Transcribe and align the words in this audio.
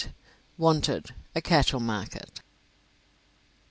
WANTED, 0.57 1.13
A 1.35 1.41
CATTLE 1.43 1.79
MARKET. 1.79 2.41